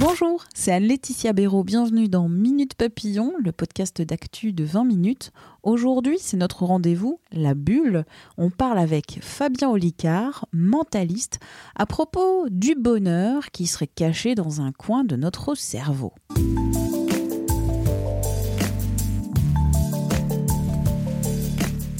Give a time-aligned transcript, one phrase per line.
[0.00, 1.62] Bonjour, c'est Anne-Laetitia Béraud.
[1.62, 5.30] Bienvenue dans Minute Papillon, le podcast d'actu de 20 minutes.
[5.62, 8.04] Aujourd'hui, c'est notre rendez-vous, la bulle.
[8.36, 11.38] On parle avec Fabien Olicard, mentaliste,
[11.76, 16.12] à propos du bonheur qui serait caché dans un coin de notre cerveau.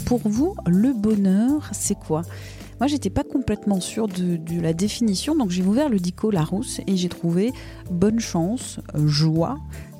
[0.07, 2.23] Pour vous, le bonheur, c'est quoi?
[2.83, 6.97] Moi, j'étais pas complètement sûre de, la définition, donc j'ai ouvert le dico Larousse et
[6.97, 7.53] j'ai trouvé
[7.93, 9.57] bonne chance, joie,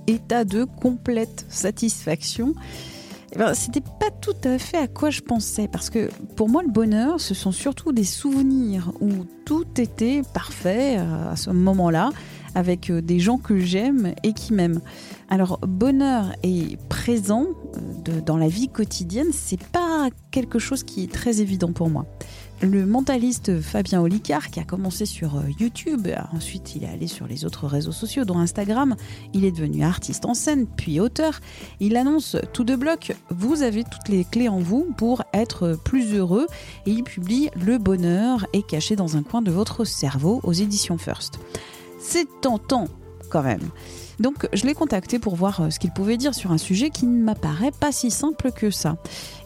[0.09, 2.55] état de complète satisfaction.
[3.35, 6.65] Eh ben, c'était pas tout à fait à quoi je pensais, parce que pour moi,
[6.65, 12.11] le bonheur, ce sont surtout des souvenirs où tout était parfait euh, à ce moment-là,
[12.57, 14.81] avec euh, des gens que j'aime et qui m'aiment.
[15.31, 17.47] Alors, bonheur et présent
[18.09, 22.07] euh, dans la vie quotidienne, c'est pas quelque chose qui est très évident pour moi
[22.63, 27.27] le mentaliste Fabien Olicard, qui a commencé sur euh, YouTube, ensuite il est allé sur
[27.27, 28.95] les autres réseaux sociaux, dont Instagram,
[29.33, 31.41] il est devenu artiste en scène, puis auteur.
[31.81, 36.15] Il annonce tout de bloc, vous avez toutes les clés en vous pour être plus
[36.15, 36.47] heureux,
[36.87, 40.99] et il publie Le bonheur est caché dans un coin de votre cerveau aux éditions
[40.99, 41.41] First.
[41.99, 42.87] C'est tentant
[43.29, 43.71] quand même.
[44.21, 47.07] Donc je l'ai contacté pour voir euh, ce qu'il pouvait dire sur un sujet qui
[47.07, 48.97] ne m'apparaît pas si simple que ça.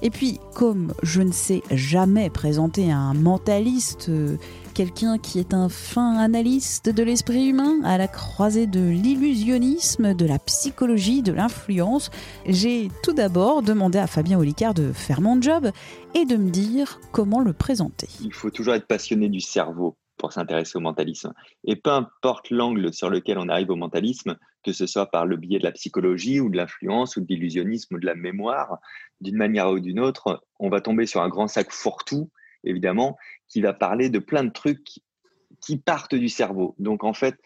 [0.02, 4.36] Et puis, comme je ne sais jamais présenter un mentaliste, euh,
[4.74, 10.26] quelqu'un qui est un fin analyste de l'esprit humain à la croisée de l'illusionnisme, de
[10.26, 12.10] la psychologie, de l'influence,
[12.46, 15.70] j'ai tout d'abord demandé à Fabien Olicard de faire mon job
[16.14, 18.08] et de me dire comment le présenter.
[18.22, 21.32] Il faut toujours être passionné du cerveau pour s'intéresser au mentalisme.
[21.64, 25.36] Et peu importe l'angle sur lequel on arrive au mentalisme, que ce soit par le
[25.36, 28.78] biais de la psychologie ou de l'influence ou de l'illusionnisme ou de la mémoire,
[29.20, 32.32] d'une manière ou d'une autre, on va tomber sur un grand sac fourre-tout,
[32.64, 33.16] évidemment,
[33.48, 35.00] qui va parler de plein de trucs
[35.60, 36.74] qui partent du cerveau.
[36.80, 37.36] Donc en fait,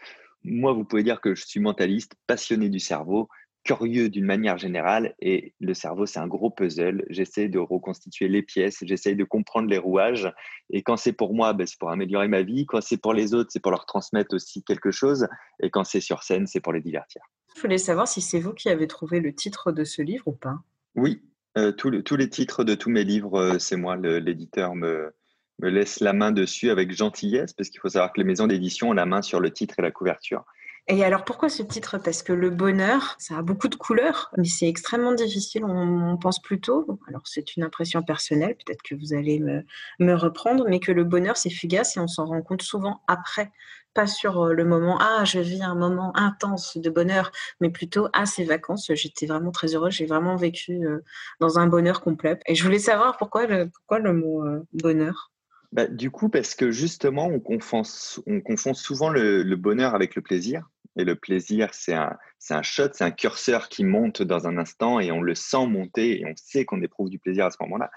[0.43, 3.29] moi, vous pouvez dire que je suis mentaliste, passionné du cerveau,
[3.63, 7.05] curieux d'une manière générale et le cerveau, c'est un gros puzzle.
[7.09, 10.31] J'essaie de reconstituer les pièces, j'essaie de comprendre les rouages
[10.69, 12.65] et quand c'est pour moi, ben, c'est pour améliorer ma vie.
[12.65, 15.27] Quand c'est pour les autres, c'est pour leur transmettre aussi quelque chose
[15.61, 17.21] et quand c'est sur scène, c'est pour les divertir.
[17.55, 20.33] Je voulais savoir si c'est vous qui avez trouvé le titre de ce livre ou
[20.33, 20.57] pas.
[20.95, 21.21] Oui,
[21.57, 25.13] euh, tous les titres de tous mes livres, euh, c'est moi, l'éditeur me,
[25.59, 28.89] me laisse la main dessus avec gentillesse parce qu'il faut savoir que les maisons d'édition
[28.89, 30.45] ont la main sur le titre et la couverture.
[30.87, 31.97] Et alors pourquoi ce titre?
[31.99, 36.41] Parce que le bonheur, ça a beaucoup de couleurs, mais c'est extrêmement difficile, on, pense
[36.41, 41.03] plutôt, alors c'est une impression personnelle, peut-être que vous allez me, reprendre, mais que le
[41.03, 43.51] bonheur c'est fugace et on s'en rend compte souvent après,
[43.93, 47.31] pas sur euh, le moment, ah je vis un moment intense de bonheur,
[47.61, 51.03] mais plutôt, ah ces vacances, j'étais vraiment très heureuse, j'ai vraiment vécu euh,
[51.39, 52.39] dans un bonheur complet.
[52.47, 55.30] Et je voulais savoir pourquoi le, pourquoi le mot euh, bonheur?
[55.71, 57.83] Bah, du coup, parce que justement, on confond,
[58.27, 60.67] on confond souvent le, bonheur avec le plaisir.
[60.97, 62.17] Et le plaisir, c'est un,
[62.49, 66.19] un shot, c'est un curseur qui monte dans un instant et on le sent monter
[66.19, 67.89] et on sait qu'on éprouve du plaisir à ce moment-là.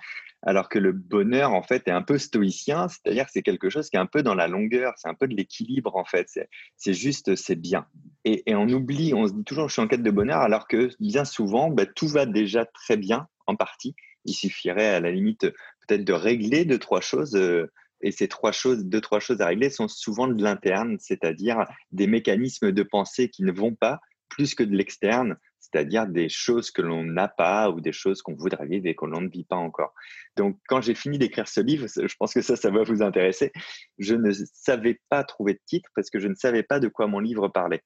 [0.43, 3.91] Alors que le bonheur, en fait, est un peu stoïcien, c'est-à-dire que c'est quelque chose
[3.91, 6.29] qui est un peu dans la longueur, c'est un peu de l'équilibre, en fait.
[6.77, 7.87] C'est juste, c'est bien.
[8.25, 10.69] Et, et, on oublie, on se dit toujours, je suis en quête de bonheur, alors
[10.69, 13.97] que bien souvent, bah, tout va déjà très bien, en partie.
[14.25, 15.47] Il suffirait, à la limite,
[15.87, 17.37] peut-être de régler deux, trois choses.
[17.37, 17.71] Euh,
[18.01, 22.07] et ces trois choses, deux, trois choses à régler sont souvent de l'interne, c'est-à-dire des
[22.07, 26.83] mécanismes de pensée qui ne vont pas plus que de l'externe, c'est-à-dire des choses que
[26.83, 29.57] l'on n'a pas ou des choses qu'on voudrait vivre et que l'on ne vit pas
[29.57, 29.95] encore.
[30.37, 33.53] Donc, quand j'ai fini d'écrire ce livre, je pense que ça, ça va vous intéresser,
[33.99, 37.07] je ne savais pas trouver de titre parce que je ne savais pas de quoi
[37.07, 37.83] mon livre parlait.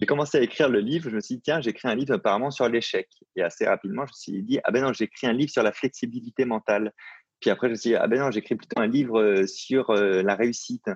[0.00, 2.50] J'ai commencé à écrire le livre, je me suis dit, tiens, j'écris un livre apparemment
[2.50, 3.08] sur l'échec.
[3.36, 5.72] Et assez rapidement, je me suis dit, ah ben non, j'écris un livre sur la
[5.72, 6.92] flexibilité mentale.
[7.40, 9.90] Puis après, je me suis dit, ah ben non, j'écris plutôt un livre euh, sur
[9.90, 10.90] euh, la réussite.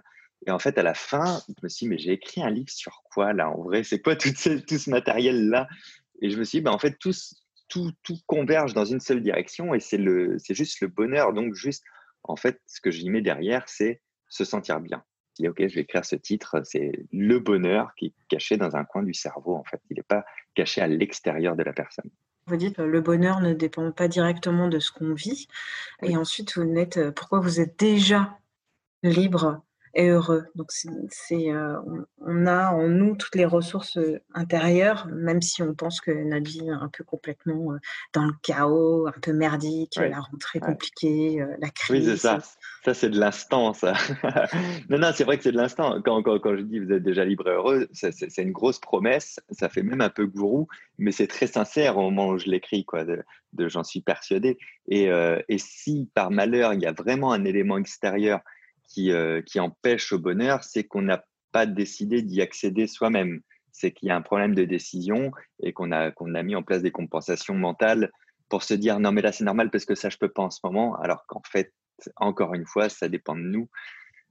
[0.47, 2.71] Et en fait, à la fin, je me suis dit, mais j'ai écrit un livre
[2.71, 5.69] sur quoi là En vrai, c'est quoi tout ce, matériel-là?
[6.21, 7.13] Et je me suis dit, ben, en fait, tout,
[7.69, 10.01] tout, tout converge dans une seule direction et c'est
[10.51, 11.33] juste le bonheur.
[11.33, 11.85] Donc, juste,
[12.25, 15.05] en fait, ce que j'y mets derrière, c'est se sentir bien.
[15.47, 19.03] OK, je vais écrire ce titre, c'est le bonheur qui est caché dans un coin
[19.03, 19.81] du cerveau, en fait.
[19.91, 20.25] Il n'est pas
[20.55, 22.11] caché à l'extérieur de la personne.
[22.47, 25.49] Vous dites le bonheur ne dépend pas directement de ce qu'on vit.
[26.03, 28.39] Et ensuite, vous êtes pourquoi vous êtes déjà
[29.03, 29.63] libre
[29.99, 30.45] et heureux.
[30.55, 31.77] Donc, c'est, euh,
[32.21, 36.49] on, a en nous toutes les ressources euh, intérieures, même si on pense que notre
[36.49, 37.79] vie est un peu complètement euh,
[38.15, 42.07] dans le chaos, un peu merdique, la rentrée compliquée, la crise.
[42.07, 42.39] Oui, c'est ça.
[42.85, 43.95] Ça, c'est de l'instant, ça.
[44.89, 46.01] non, non, c'est vrai que c'est de l'instant.
[46.01, 49.41] Quand, quand, quand, je dis vous êtes déjà libre et heureux, c'est, une grosse promesse.
[49.51, 50.69] Ça fait même un peu gourou,
[50.99, 53.05] mais c'est très sincère au moment où je l'écris, quoi.
[53.05, 53.21] De,
[53.55, 54.59] de j'en suis persuadé.
[54.87, 55.09] Et,
[55.49, 58.41] et si par malheur, il y a vraiment un élément extérieur
[58.89, 63.41] qui, euh, qui empêche au bonheur, c'est qu'on n'a pas décidé d'y accéder soi-même.
[63.73, 65.31] C'est qu'il y a un problème de décision
[65.63, 68.11] et qu'on a, a mis en place des compensations mentales
[68.49, 70.51] pour se dire non mais là c'est normal parce que ça je peux pas en
[70.51, 71.73] ce moment, alors qu'en fait,
[72.17, 73.69] encore une fois, ça dépend de nous.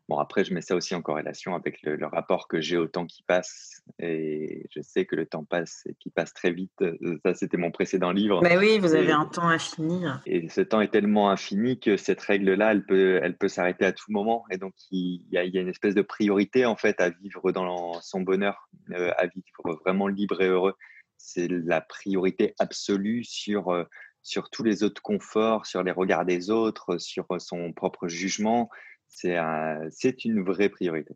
[0.10, 3.06] Bon, après, je mets ça aussi en corrélation avec le, rapport que j'ai au temps
[3.06, 3.84] qui passe.
[4.00, 6.82] Et je sais que le temps passe et qui passe très vite.
[6.82, 8.42] Euh, ça, c'était mon précédent livre.
[8.42, 10.06] Mais oui, vous avez un temps infini.
[10.26, 13.92] Et ce temps est tellement infini que cette règle-là, elle peut, elle peut s'arrêter à
[13.92, 14.46] tout moment.
[14.50, 17.10] Et donc, il y, a, il y, a, une espèce de priorité, en fait, à
[17.10, 20.76] vivre dans son bonheur, euh, à vivre vraiment libre et heureux.
[21.18, 23.84] C'est la priorité absolue sur, euh,
[24.24, 28.70] sur tous les autres conforts, sur les regards des autres, sur son propre jugement
[29.08, 31.16] c'est une vraie priorité.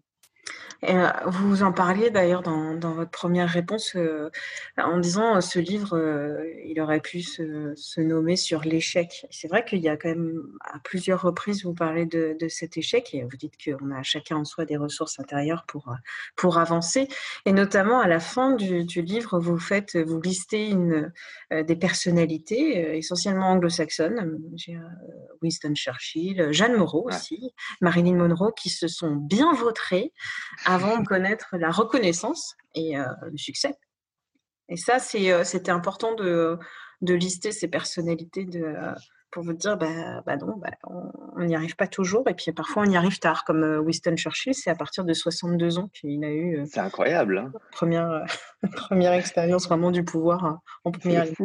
[0.90, 4.32] Euh, vous en parliez d'ailleurs dans, votre première réponse euh,
[4.78, 9.28] en disant euh, ce livre, il aurait pu se, nommer sur l'échec.
[9.30, 13.14] C'est vrai qu'il y a quand même à plusieurs reprises vous parlez de, cet échec
[13.14, 15.94] et vous dites qu'on a chacun en soi des ressources intérieures pour,
[16.36, 17.08] pour avancer.
[17.46, 21.12] Et notamment à la fin du, livre, vous faites, vous listez une,
[21.52, 24.40] des personnalités essentiellement anglo-saxonnes,
[25.42, 30.14] Winston Churchill, Jeanne Moreau aussi, Marilyn Monroe, qui se sont bien vautrées
[30.66, 33.76] avant de connaître la reconnaissance et euh, le succès.
[34.70, 36.58] Et ça, euh, c'était important de,
[37.02, 38.74] de, lister ces personnalités de,
[39.32, 40.72] pour vous dire, bah, bah non, bah,
[41.36, 42.28] on n'y arrive pas toujours.
[42.30, 45.14] Et puis parfois, on y arrive tard, comme euh, Winston Churchill, c'est à partir de
[45.14, 46.64] 62 ans qu'il a eu.
[46.70, 47.38] c'est incroyable.
[47.40, 48.26] Hein première,
[48.76, 51.36] première expérience vraiment du pouvoir en première ligne.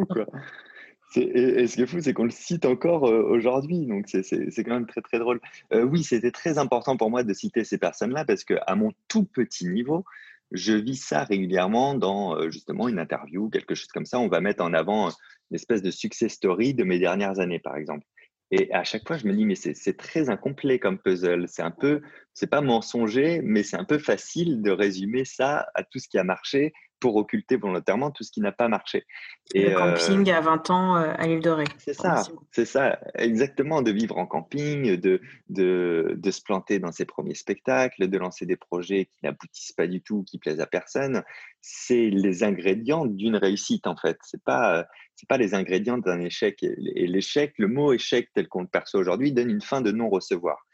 [1.15, 4.87] Et, ce qui est fou, c'est qu'on le cite encore aujourd'hui, donc c'est quand même
[4.87, 5.39] très très drôle.
[5.71, 9.67] oui, c'était très important pour moi de citer ces personnes-là parce qu'à mon tout petit
[9.67, 10.03] niveau,
[10.51, 14.19] je vis ça régulièrement dans justement une interview, quelque chose comme ça.
[14.19, 15.09] On va mettre en avant
[15.49, 18.05] une espèce de success story de mes dernières années, par exemple.
[18.51, 21.47] Et à chaque fois, je me dis, mais c'est très incomplet comme puzzle.
[21.47, 22.01] C'est un peu,
[22.33, 26.17] c'est pas mensonger, mais c'est un peu facile de résumer ça à tout ce qui
[26.17, 29.05] a marché pour occulter volontairement tout ce qui n'a pas marché.
[29.53, 31.63] Et, le camping à 20 ans euh, à l'île de Ré.
[31.77, 36.91] C'est ça, c'est ça, exactement, de vivre en camping, de, de, de, se planter dans
[36.91, 40.67] ses premiers spectacles, de lancer des projets qui n'aboutissent pas du tout, qui plaisent à
[40.67, 41.23] personne.
[41.61, 44.17] C'est les ingrédients d'une réussite, en fait.
[44.23, 46.63] C'est pas, c'est pas les ingrédients d'un échec.
[46.63, 50.65] Et l'échec, le mot échec tel qu'on le perçoit aujourd'hui, donne une fin de non-recevoir.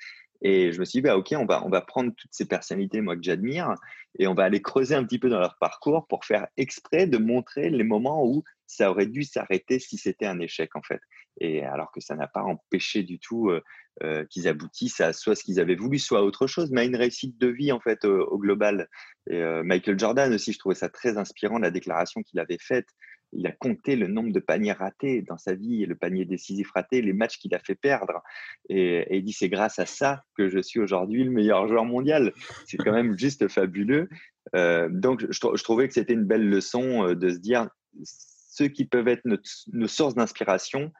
[0.41, 2.99] Et je me suis dit, bah, OK, on va, on va prendre toutes ces personnalités,
[2.99, 3.73] moi, que j'admire,
[4.19, 7.17] et on va aller creuser un petit peu dans leur parcours pour faire exprès de
[7.17, 10.99] montrer les moments où ça aurait dû s'arrêter si c'était un échec, en fait.
[11.39, 13.63] Et alors que ça n'a pas empêché du tout euh,
[14.03, 16.83] euh, qu'ils aboutissent à soit ce qu'ils avaient voulu, soit à autre chose, mais à
[16.83, 18.89] une réussite de vie, en fait, au, global.
[19.31, 22.87] Euh, Michael Jordan aussi, je trouvais ça très inspirant, la déclaration qu'il avait faite
[23.35, 27.01] il a compté le nombre de paniers ratés dans sa vie, le panier décisif raté,
[27.01, 28.21] les matchs qu'il a fait perdre.
[28.69, 32.33] Et, il dit c'est grâce à ça que je suis aujourd'hui le meilleur joueur mondial.
[32.65, 34.09] C'est quand même juste fabuleux.
[34.55, 37.69] Euh, donc je, trouvais que c'était une belle leçon euh, de se dire
[38.03, 40.91] ceux qui peuvent être nos, sources d'inspiration,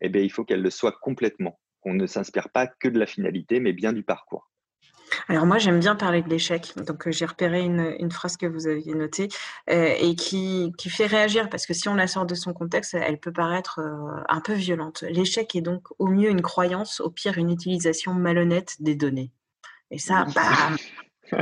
[0.00, 1.58] eh bien, il faut qu'elles le soient complètement.
[1.80, 4.49] Qu'on ne s'inspire pas que de la finalité, mais bien du parcours.
[5.28, 6.72] Alors moi, j'aime bien parler de l'échec.
[6.86, 9.28] Donc euh, j'ai repéré une, phrase que vous aviez notée
[9.70, 13.18] euh, et qui, fait réagir parce que si on la sort de son contexte, elle
[13.18, 15.04] peut paraître euh, un peu violente.
[15.08, 19.30] L'échec est donc au mieux une croyance, au pire une utilisation malhonnête des données.
[19.90, 20.76] Et ça, bam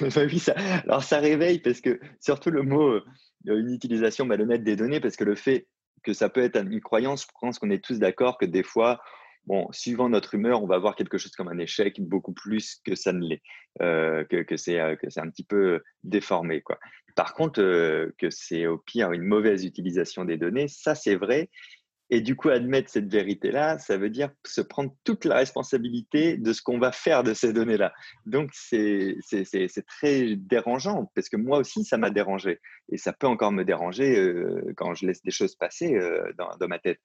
[0.00, 0.54] oui, ça,
[0.84, 3.00] alors ça réveille parce que surtout le mot
[3.46, 5.68] une utilisation malhonnête des données parce que le fait
[6.02, 9.00] que ça peut être une croyance, je pense qu'on est tous d'accord que des fois
[9.46, 12.94] bon, suivant notre humeur, on va voir quelque chose comme un échec beaucoup plus que
[12.94, 13.42] ça ne l'est,
[13.82, 16.60] euh, que, que c'est euh, un petit peu déformé.
[16.60, 16.78] Quoi.
[17.16, 21.50] Par contre, euh, que c'est au pire une mauvaise utilisation des données, ça c'est vrai.
[22.10, 26.52] Et du coup, admettre cette vérité-là, ça veut dire se prendre toute la responsabilité de
[26.52, 27.94] ce qu'on va faire de ces données-là.
[28.26, 29.16] Donc, c'est
[29.88, 32.60] très dérangeant, parce que moi aussi, ça m'a dérangé.
[32.90, 36.68] Et ça peut encore me déranger euh, quand je laisse des choses passer euh, dans,
[36.68, 37.00] ma tête.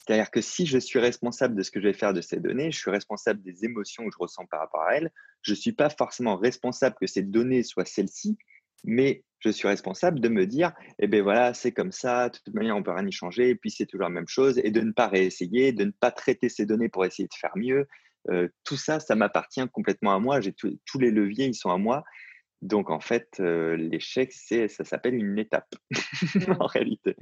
[0.00, 2.70] C'est-à-dire que si je suis responsable de ce que je vais faire de ces données,
[2.70, 5.10] je suis responsable des émotions que je ressens par rapport à elles.
[5.42, 8.38] Je ne suis pas forcément responsable que ces données soient celles-ci,
[8.84, 12.54] Mais je suis responsable de me dire, eh bien voilà, c'est comme ça, de toute
[12.54, 14.80] manière, on peut rien y changer, et puis c'est toujours la même chose, et de
[14.80, 17.86] ne pas réessayer, de ne pas traiter ces données pour essayer de faire mieux.
[18.30, 20.40] Euh, tout ça, ça m'appartient complètement à moi.
[20.40, 22.04] J'ai tous les leviers, ils sont à moi.
[22.62, 25.74] Donc en fait, euh, l'échec, c'est, ça s'appelle une étape
[26.60, 27.16] en réalité.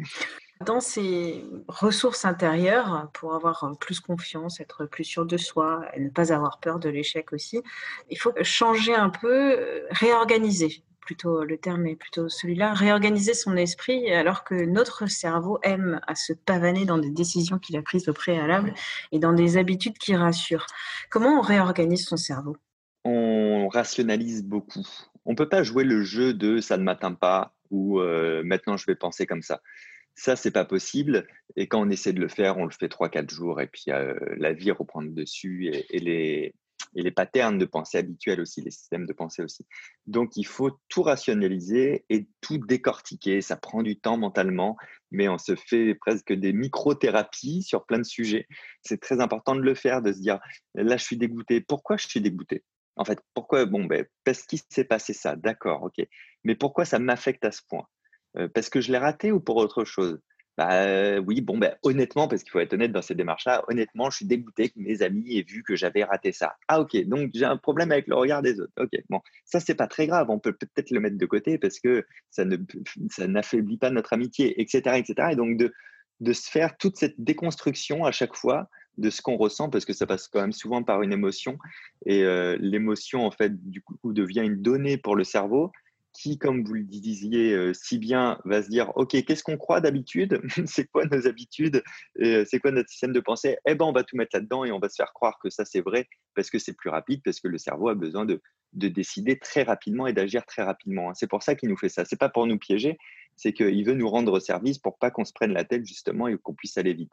[0.66, 6.10] Dans ces ressources intérieures, pour avoir plus confiance, être plus sûr de soi et ne
[6.10, 7.62] pas avoir peur de l'échec aussi,
[8.10, 13.56] il faut changer un peu, euh, réorganiser plutôt le terme est plutôt celui-là, réorganiser son
[13.56, 18.10] esprit alors que notre cerveau aime à se pavaner dans des décisions qu'il a prises
[18.10, 18.74] au préalable
[19.10, 20.66] et dans des habitudes qui rassurent.
[21.08, 22.58] Comment on réorganise son cerveau?
[23.06, 24.86] On rationalise beaucoup.
[25.28, 28.78] On ne peut pas jouer le jeu de ça ne m'atteint pas ou euh, maintenant
[28.78, 29.60] je vais penser comme ça.
[30.14, 31.28] Ça, c'est pas possible.
[31.54, 34.14] Et quand on essaie de le faire, on le fait 3-4 jours et puis euh,
[34.36, 36.54] la vie reprend le dessus et les,
[36.94, 39.66] et les patterns de pensée habituels aussi, les systèmes de pensée aussi.
[40.06, 43.40] Donc, il faut tout rationaliser et tout décortiquer.
[43.40, 44.76] Ça prend du temps mentalement,
[45.10, 48.46] mais on se fait presque des micro-thérapies sur plein de sujets.
[48.82, 50.40] C'est très important de le faire, de se dire,
[50.74, 51.60] là, je suis dégoûté.
[51.60, 52.64] Pourquoi je suis dégoûté?
[52.98, 56.06] En fait, pourquoi Bon, ben, parce qu'il s'est passé ça, d'accord, ok.
[56.44, 57.86] Mais pourquoi ça m'affecte à ce point?
[58.54, 60.20] Parce que je l'ai raté ou pour autre chose?
[60.58, 64.16] Bah, oui, bon, ben, honnêtement, parce qu'il faut être honnête dans ces démarches-là, honnêtement, je
[64.16, 66.56] suis dégoûté que mes amis aient vu que j'avais raté ça.
[66.66, 68.72] Ah, ok, donc j'ai un problème avec le regard des autres.
[68.76, 70.30] Ok, bon, ça, c'est pas très grave.
[70.30, 72.56] On peut peut-être le mettre de côté parce que ça ne,
[73.08, 75.28] ça n'affaiblit pas notre amitié, etc., etc.
[75.30, 75.72] Et donc, de,
[76.18, 79.92] de se faire toute cette déconstruction à chaque fois de ce qu'on ressent, parce que
[79.92, 81.58] ça passe quand même souvent par une émotion.
[82.04, 85.72] Et euh, l'émotion, en fait, du coup, devient une donnée pour le cerveau
[86.12, 89.80] qui, comme vous le disiez euh, si bien, va se dire, OK, qu'est-ce qu'on croit
[89.80, 90.40] d'habitude?
[90.66, 91.82] C'est quoi nos habitudes?
[92.20, 93.56] Euh, C'est quoi notre système de pensée?
[93.66, 95.64] Eh ben, on va tout mettre là-dedans et on va se faire croire que ça,
[95.64, 98.40] c'est vrai parce que c'est plus rapide, parce que le cerveau a besoin de,
[98.72, 101.10] de décider très rapidement et d'agir très rapidement.
[101.10, 101.14] Hein.
[101.14, 102.04] C'est pour ça qu'il nous fait ça.
[102.04, 102.98] C'est pas pour nous piéger,
[103.36, 106.36] c'est qu'il veut nous rendre service pour pas qu'on se prenne la tête justement et
[106.36, 107.12] qu'on puisse aller vite.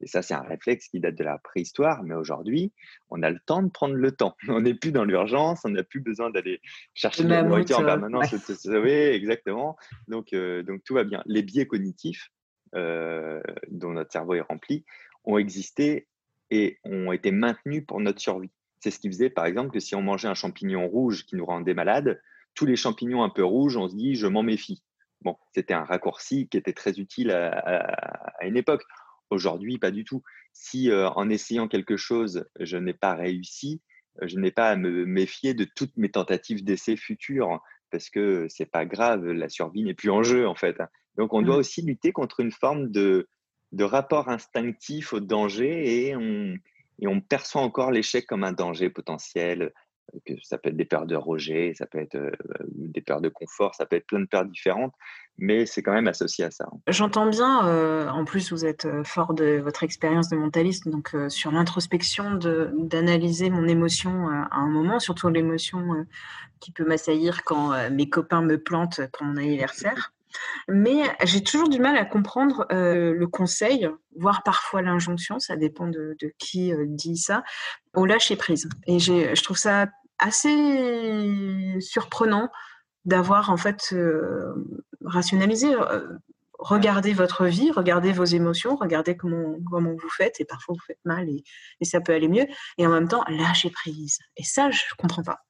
[0.00, 2.72] Et ça, c'est un réflexe qui date de la préhistoire, mais aujourd'hui,
[3.10, 4.36] on a le temps de prendre le temps.
[4.48, 6.60] On n'est plus dans l'urgence, on n'a plus besoin d'aller
[6.94, 8.34] chercher de la nourriture en euh, permanence.
[8.66, 9.76] Oui, exactement.
[10.08, 11.22] Donc, euh, donc, tout va bien.
[11.26, 12.30] Les biais cognitifs
[12.74, 14.84] euh, dont notre cerveau est rempli
[15.24, 16.08] ont existé
[16.50, 18.50] et ont été maintenus pour notre survie.
[18.80, 21.46] C'est ce qui faisait, par exemple, que si on mangeait un champignon rouge qui nous
[21.46, 22.20] rendait malade,
[22.54, 24.82] tous les champignons un peu rouges, on se dit, je m'en méfie.
[25.22, 28.82] Bon, c'était un raccourci qui était très utile à une époque.
[29.30, 30.22] Aujourd'hui, pas du tout.
[30.52, 33.82] Si euh, en essayant quelque chose, je n'ai pas réussi,
[34.22, 38.46] euh, je n'ai pas à me méfier de toutes mes tentatives d'essai futures parce que
[38.48, 40.76] c'est pas grave, la survie n'est plus en jeu en fait.
[41.16, 41.60] Donc on doit mmh.
[41.60, 43.28] aussi lutter contre une forme de,
[43.72, 46.56] de rapport instinctif au danger et on,
[47.00, 49.72] et on perçoit encore l'échec comme un danger potentiel,
[50.26, 52.30] que ça peut être des peurs de rejet, ça peut être euh,
[52.68, 54.94] des peurs de confort, ça peut être plein de peurs différentes,
[55.38, 56.66] mais c'est quand même associé à ça.
[56.86, 61.16] J'entends bien, euh, en plus vous êtes euh, fort de votre expérience de mentaliste, donc
[61.28, 66.06] sur l'introspection d'analyser mon émotion à un moment, surtout l'émotion
[66.60, 70.12] qui peut m'assaillir quand mes copains me plantent pour mon anniversaire.
[70.68, 76.16] Mais j'ai toujours du mal à comprendre le conseil, voire parfois l'injonction, ça dépend de,
[76.38, 77.44] qui dit ça,
[77.94, 78.68] au lâcher prise.
[78.86, 79.86] Et je trouve ça
[80.18, 82.50] assez surprenant
[83.04, 83.94] d'avoir en fait
[85.04, 85.68] rationalisé.
[86.58, 91.04] regardez votre vie, regardez vos émotions, regardez comment, comment vous faites, et parfois vous faites
[91.04, 91.44] mal et,
[91.80, 92.46] et ça peut aller mieux,
[92.78, 94.18] et en même temps lâcher prise.
[94.36, 95.40] Et ça, je ne comprends pas.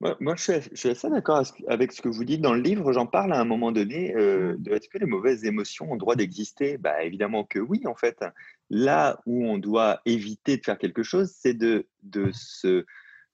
[0.00, 2.92] Moi, je, suis, assez d'accord avec ce que vous dites dans le livre.
[2.92, 6.16] J'en parle à un moment donné euh, de est-ce que les mauvaises émotions ont droit
[6.16, 6.76] d'exister?
[6.76, 8.22] Bah, Évidemment que oui, en fait.
[8.68, 12.84] Là où on doit éviter de faire quelque chose, c'est de, de, se,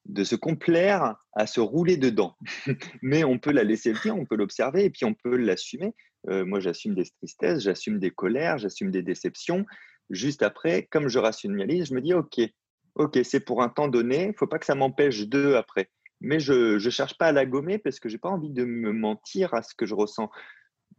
[0.06, 2.36] de se complaire à se rouler dedans.
[3.02, 5.94] Mais on peut la laisser venir, on peut l'observer et puis on peut l'assumer.
[6.28, 9.64] Euh, moi, j'assume des tristesses, j'assume des colères, j'assume des déceptions.
[10.10, 12.40] Juste après, comme je rationalise, je me dis OK,
[12.96, 15.88] OK, c'est pour un temps donné, il ne faut pas que ça m'empêche de après
[16.22, 18.92] mais je ne cherche pas à la gommer parce que j'ai pas envie de me
[18.92, 20.30] mentir à ce que je ressens.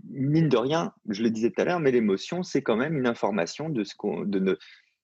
[0.10, 3.08] Mine de rien, je le disais tout à l'heure, mais l'émotion, c'est quand même une
[3.08, 4.60] information de ce qu'on de,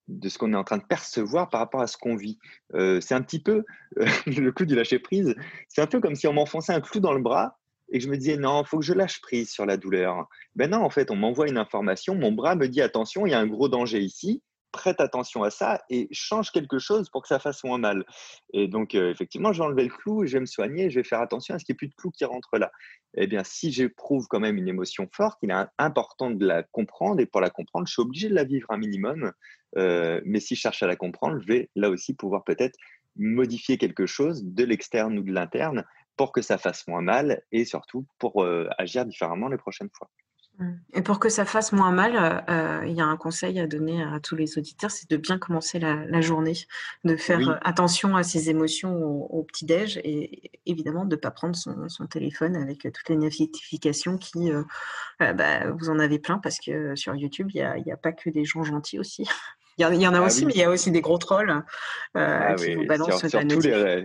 [0.09, 2.39] de ce qu'on est en train de percevoir par rapport à ce qu'on vit.
[2.73, 3.63] Euh, c'est un petit peu
[4.25, 5.35] le coup du lâcher prise.
[5.67, 7.57] C'est un peu comme si on m'enfonçait un clou dans le bras
[7.91, 10.27] et que je me disais non, il faut que je lâche prise sur la douleur.
[10.55, 13.33] Ben non, en fait, on m'envoie une information, mon bras me dit attention, il y
[13.33, 17.27] a un gros danger ici prête attention à ça et change quelque chose pour que
[17.27, 18.05] ça fasse moins mal.
[18.53, 21.21] Et donc, euh, effectivement, je vais le clou, je vais me soigner, je vais faire
[21.21, 22.71] attention à ce qu'il n'y ait plus de clou qui rentre là.
[23.15, 27.19] Eh bien, si j'éprouve quand même une émotion forte, il est important de la comprendre
[27.19, 29.31] et pour la comprendre, je suis obligé de la vivre un minimum.
[29.77, 32.77] Euh, mais si je cherche à la comprendre, je vais là aussi pouvoir peut-être
[33.15, 35.85] modifier quelque chose de l'externe ou de l'interne
[36.15, 38.45] pour que ça fasse moins mal et surtout pour
[38.77, 40.09] agir différemment les prochaines fois.
[40.59, 40.73] Mmh.
[40.93, 43.67] Et pour que ça fasse moins mal, euh, euh, il y a un conseil à
[43.67, 46.57] donner à tous les auditeurs, c'est de bien commencer la, journée,
[47.05, 51.55] de faire euh, attention à ses émotions au, petit-déj et évidemment de ne pas prendre
[51.55, 54.51] son, téléphone avec toutes les notifications qui,
[55.19, 58.43] bah, vous en avez plein parce que sur YouTube, il n'y a, pas que des
[58.43, 59.25] gens gentils aussi.
[59.79, 61.63] Il y, en a ah aussi, mais il y a aussi des gros trolls
[62.13, 64.01] ah qui vous balancent sur, la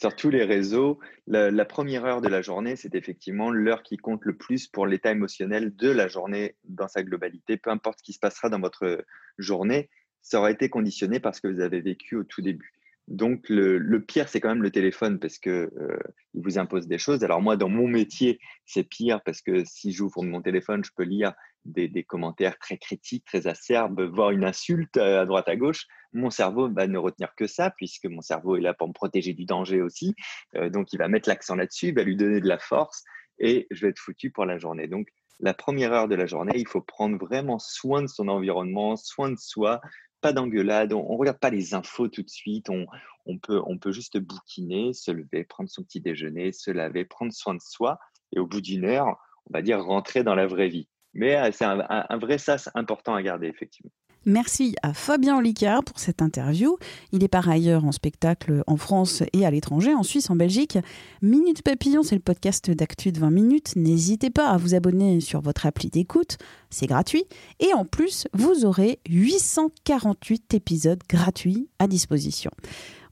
[0.00, 4.24] sur tous les réseaux, la, première heure de la journée, c'est effectivement l'heure qui compte
[4.24, 7.56] le plus pour l'état émotionnel de la journée dans sa globalité.
[7.56, 9.04] Peu importe ce qui se passera dans votre
[9.38, 9.90] journée,
[10.22, 12.72] ça aura été conditionné parce que vous avez vécu au tout début.
[13.08, 15.98] Donc le, pire, c'est quand même le téléphone parce que euh,
[16.34, 17.24] il vous impose des choses.
[17.24, 21.04] Alors moi, dans mon métier, c'est pire parce que si j'ouvre mon téléphone, je peux
[21.04, 21.32] lire
[21.64, 26.70] des, commentaires très critiques, très acerbes, voire une insulte à droite à gauche, mon cerveau
[26.70, 29.82] va ne retenir que ça, puisque mon cerveau est là pour me protéger du danger
[29.82, 30.14] aussi.
[30.56, 33.04] Euh, donc, il va mettre l'accent là-dessus, il va lui donner de la force
[33.38, 34.88] et je vais être foutu pour la journée.
[34.88, 35.08] Donc,
[35.40, 39.30] la première heure de la journée, il faut prendre vraiment soin de son environnement, soin
[39.30, 39.80] de soi,
[40.20, 43.92] pas d'engueulade, on ne regarde pas les infos tout de suite, on, peut, on peut
[43.92, 48.00] juste bouquiner, se lever, prendre son petit déjeuner, se laver, prendre soin de soi,
[48.34, 50.88] et au bout d'une heure, on va dire rentrer dans la vraie vie.
[51.14, 53.90] Mais euh, c'est un, vrai sas important à garder, effectivement.
[54.24, 56.76] Merci à Fabien Olicard pour cette interview.
[57.12, 60.76] Il est par ailleurs en spectacle en France et à l'étranger, en Suisse, en Belgique.
[61.22, 63.72] Minute Papillon, c'est le podcast d'actu de 20 minutes.
[63.76, 66.36] N'hésitez pas à vous abonner sur votre appli d'écoute,
[66.68, 67.24] c'est gratuit.
[67.60, 72.50] Et en plus, vous aurez 848 épisodes gratuits à disposition.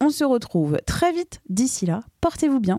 [0.00, 1.40] On se retrouve très vite.
[1.48, 2.78] D'ici là, portez-vous bien.